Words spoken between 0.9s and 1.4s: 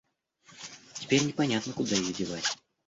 Теперь